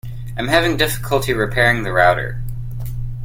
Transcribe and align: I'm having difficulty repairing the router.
I'm 0.35 0.47
having 0.47 0.77
difficulty 0.77 1.31
repairing 1.31 1.83
the 1.83 1.91
router. 1.93 2.41